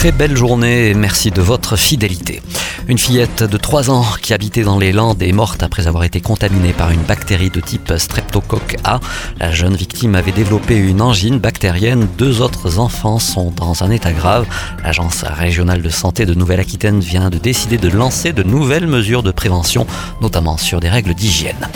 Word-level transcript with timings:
Très 0.00 0.12
belle 0.12 0.34
journée 0.34 0.88
et 0.88 0.94
merci 0.94 1.30
de 1.30 1.42
votre 1.42 1.76
fidélité. 1.76 2.40
Une 2.88 2.96
fillette 2.96 3.42
de 3.42 3.58
3 3.58 3.90
ans 3.90 4.06
qui 4.22 4.32
habitait 4.32 4.62
dans 4.62 4.78
les 4.78 4.92
Landes 4.92 5.22
est 5.22 5.30
morte 5.32 5.62
après 5.62 5.88
avoir 5.88 6.04
été 6.04 6.22
contaminée 6.22 6.72
par 6.72 6.90
une 6.90 7.02
bactérie 7.02 7.50
de 7.50 7.60
type 7.60 7.92
Streptocoque 7.98 8.78
A. 8.82 8.98
La 9.38 9.52
jeune 9.52 9.76
victime 9.76 10.14
avait 10.14 10.32
développé 10.32 10.74
une 10.74 11.02
angine 11.02 11.38
bactérienne. 11.38 12.08
Deux 12.16 12.40
autres 12.40 12.78
enfants 12.78 13.18
sont 13.18 13.50
dans 13.50 13.84
un 13.84 13.90
état 13.90 14.12
grave. 14.14 14.46
L'Agence 14.82 15.22
régionale 15.22 15.82
de 15.82 15.90
santé 15.90 16.24
de 16.24 16.32
Nouvelle-Aquitaine 16.32 17.00
vient 17.00 17.28
de 17.28 17.36
décider 17.36 17.76
de 17.76 17.90
lancer 17.90 18.32
de 18.32 18.42
nouvelles 18.42 18.86
mesures 18.86 19.22
de 19.22 19.32
prévention, 19.32 19.86
notamment 20.22 20.56
sur 20.56 20.80
des 20.80 20.88
règles 20.88 21.12
d'hygiène. 21.12 21.68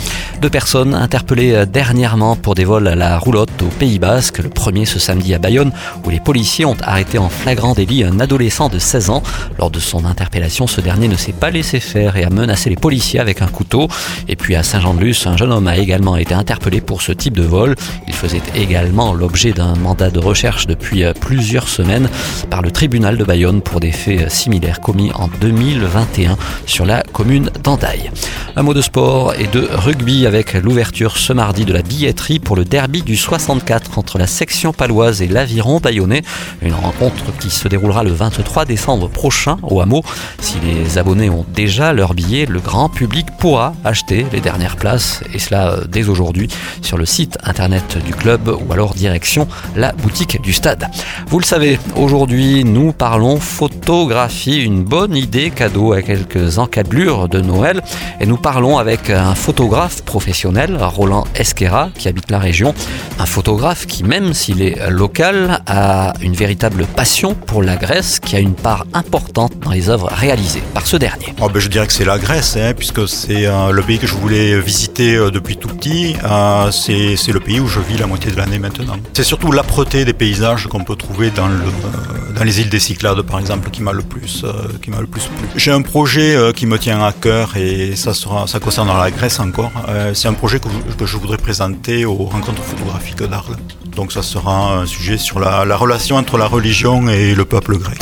Deux 0.45 0.51
personnes 0.51 0.93
interpellées 0.93 1.65
dernièrement 1.65 2.35
pour 2.35 2.53
des 2.53 2.65
vols 2.65 2.87
à 2.87 2.93
la 2.93 3.17
roulotte 3.17 3.63
au 3.63 3.65
Pays 3.79 3.97
Basque. 3.97 4.37
Le 4.37 4.49
premier 4.49 4.85
ce 4.85 4.99
samedi 4.99 5.33
à 5.33 5.39
Bayonne 5.39 5.71
où 6.03 6.11
les 6.11 6.19
policiers 6.19 6.65
ont 6.65 6.77
arrêté 6.83 7.17
en 7.17 7.29
flagrant 7.29 7.73
délit 7.73 8.03
un 8.03 8.19
adolescent 8.19 8.69
de 8.69 8.77
16 8.77 9.09
ans. 9.09 9.23
Lors 9.57 9.71
de 9.71 9.79
son 9.79 10.05
interpellation, 10.05 10.67
ce 10.67 10.81
dernier 10.81 11.07
ne 11.07 11.15
s'est 11.15 11.31
pas 11.31 11.49
laissé 11.49 11.79
faire 11.79 12.15
et 12.15 12.23
a 12.23 12.29
menacé 12.29 12.69
les 12.69 12.75
policiers 12.75 13.19
avec 13.19 13.41
un 13.41 13.47
couteau. 13.47 13.87
Et 14.27 14.35
puis 14.35 14.55
à 14.55 14.61
Saint-Jean-de-Luz, 14.61 15.25
un 15.25 15.35
jeune 15.35 15.51
homme 15.51 15.65
a 15.65 15.77
également 15.77 16.15
été 16.15 16.35
interpellé 16.35 16.79
pour 16.79 17.01
ce 17.01 17.11
type 17.11 17.35
de 17.35 17.41
vol. 17.41 17.73
Il 18.07 18.13
faisait 18.13 18.43
également 18.53 19.15
l'objet 19.15 19.51
d'un 19.51 19.73
mandat 19.73 20.11
de 20.11 20.19
recherche 20.19 20.67
depuis 20.67 21.05
euh, 21.05 21.13
plusieurs 21.19 21.67
semaines 21.67 22.07
par 22.51 22.61
le 22.61 22.69
tribunal 22.69 23.17
de 23.17 23.23
Bayonne 23.23 23.61
pour 23.61 23.79
des 23.79 23.91
faits 23.91 24.21
euh, 24.21 24.29
similaires 24.29 24.79
commis 24.79 25.09
en 25.15 25.27
2021 25.41 26.37
sur 26.67 26.85
la 26.85 27.01
commune 27.01 27.49
d'Andaille. 27.63 28.11
Un 28.55 28.61
mot 28.61 28.75
de 28.75 28.81
sport 28.81 29.33
et 29.33 29.47
de 29.47 29.67
rugby 29.73 30.27
avec 30.27 30.34
l'ouverture 30.35 31.17
ce 31.17 31.31
mardi 31.31 31.63
de 31.63 31.71
la 31.71 31.81
billetterie 31.81 32.39
pour 32.39 32.57
le 32.57 32.65
derby 32.65 33.01
du 33.01 33.15
64 33.15 33.97
entre 33.97 34.17
la 34.17 34.27
section 34.27 34.73
paloise 34.73 35.21
et 35.21 35.27
l'aviron 35.27 35.79
bayonnais. 35.79 36.23
Une 36.61 36.73
rencontre 36.73 37.23
qui 37.39 37.49
se 37.49 37.69
déroulera 37.69 38.03
le 38.03 38.11
23 38.11 38.65
décembre 38.65 39.09
prochain 39.09 39.57
au 39.63 39.79
hameau. 39.79 40.03
Si 40.39 40.55
les 40.59 40.97
abonnés 40.97 41.29
ont 41.29 41.45
déjà 41.53 41.93
leur 41.93 42.13
billet, 42.13 42.45
le 42.45 42.59
grand 42.59 42.89
public 42.89 43.27
pourra 43.39 43.73
acheter 43.85 44.25
les 44.33 44.41
dernières 44.41 44.75
places 44.75 45.23
et 45.33 45.39
cela 45.39 45.69
euh, 45.69 45.85
dès 45.87 46.09
aujourd'hui 46.09 46.49
sur 46.81 46.97
le 46.97 47.05
site 47.05 47.37
internet 47.43 47.97
du 48.05 48.13
club 48.13 48.49
ou 48.49 48.73
alors 48.73 48.93
direction 48.93 49.47
la 49.77 49.93
boutique 49.93 50.41
du 50.41 50.51
stade. 50.51 50.87
Vous 51.27 51.39
le 51.39 51.45
savez, 51.45 51.79
aujourd'hui 51.95 52.65
nous 52.65 52.91
parlons 52.91 53.39
photographie, 53.39 54.61
une 54.61 54.83
bonne 54.83 55.15
idée 55.15 55.49
cadeau 55.49 55.93
à 55.93 56.01
quelques 56.01 56.57
encablures 56.57 57.29
de 57.29 57.39
Noël 57.39 57.81
et 58.19 58.25
nous 58.25 58.37
parlons 58.37 58.77
avec 58.77 59.09
un 59.09 59.33
photographe 59.33 60.01
professionnel, 60.15 60.77
Roland 60.79 61.25
Esquera, 61.35 61.89
qui 61.97 62.07
habite 62.07 62.31
la 62.31 62.39
région, 62.39 62.73
un 63.19 63.25
photographe 63.25 63.85
qui 63.85 64.05
même 64.05 64.33
s'il 64.33 64.61
est 64.61 64.89
local 64.89 65.59
a 65.67 66.13
une 66.21 66.33
véritable 66.33 66.85
passion 66.85 67.33
pour 67.33 67.61
la 67.61 67.75
Grèce 67.75 68.21
qui 68.21 68.37
a 68.37 68.39
une 68.39 68.53
part 68.53 68.85
importante 68.93 69.51
dans 69.59 69.71
les 69.71 69.89
œuvres 69.89 70.09
réalisées 70.09 70.63
par 70.73 70.87
ce 70.87 70.95
dernier. 70.95 71.35
Oh 71.41 71.49
ben, 71.49 71.59
je 71.59 71.67
dirais 71.67 71.85
que 71.85 71.91
c'est 71.91 72.05
la 72.05 72.17
Grèce, 72.17 72.55
hein, 72.55 72.71
puisque 72.73 73.09
c'est 73.09 73.45
euh, 73.45 73.71
le 73.71 73.81
pays 73.81 73.99
que 73.99 74.07
je 74.07 74.13
voulais 74.13 74.57
visiter 74.61 75.17
euh, 75.17 75.31
depuis 75.31 75.57
tout 75.57 75.67
petit. 75.67 76.15
Euh, 76.23 76.71
c'est 76.71 77.33
le 77.33 77.41
pays 77.41 77.59
où 77.59 77.67
je 77.67 77.81
vis 77.81 77.97
la 77.97 78.07
moitié 78.07 78.31
de 78.31 78.37
l'année 78.37 78.59
maintenant. 78.59 78.95
C'est 79.11 79.25
surtout 79.25 79.51
l'âpreté 79.51 80.05
des 80.05 80.13
paysages 80.13 80.67
qu'on 80.67 80.85
peut 80.85 80.95
trouver 80.95 81.29
dans, 81.29 81.49
le, 81.49 81.59
dans 82.35 82.43
les 82.43 82.59
îles 82.61 82.69
des 82.69 82.79
Cyclades, 82.79 83.21
par 83.21 83.39
exemple, 83.39 83.69
qui 83.69 83.81
m'a 83.81 83.93
le 83.93 84.01
plus, 84.03 84.43
euh, 84.43 84.51
qui 84.81 84.89
m'a 84.91 84.99
le 84.99 85.07
plus 85.07 85.23
plu. 85.27 85.47
J'ai 85.55 85.71
un 85.71 85.81
projet 85.81 86.35
euh, 86.35 86.51
qui 86.51 86.65
me 86.65 86.77
tient 86.77 87.01
à 87.03 87.11
cœur 87.13 87.55
et 87.57 87.95
ça 87.95 88.13
sera, 88.13 88.45
ça 88.47 88.59
concerne 88.59 88.87
la 88.89 89.09
Grèce 89.11 89.39
encore. 89.39 89.71
Euh, 89.89 90.13
c'est 90.13 90.27
un 90.27 90.33
projet 90.33 90.59
que, 90.59 90.67
je- 91.05 91.17
voudrais 91.17 91.37
présenter 91.37 92.03
aux 92.05 92.15
rencontres 92.25 92.61
photographiques 92.63 93.23
d'Arles. 93.23 93.55
Donc 93.95 94.11
ça 94.11 94.21
sera 94.21 94.75
un 94.79 94.85
sujet 94.85 95.17
sur 95.17 95.39
la 95.39 95.77
relation 95.77 96.17
entre 96.17 96.37
la 96.37 96.47
religion 96.47 97.07
et 97.07 97.33
le 97.33 97.45
peuple 97.45 97.77
grec. 97.77 97.99